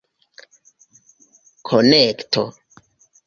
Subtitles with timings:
[1.67, 2.45] konekto